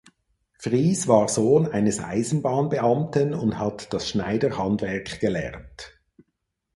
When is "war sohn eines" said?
1.07-1.99